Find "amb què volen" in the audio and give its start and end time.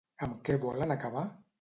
0.27-0.97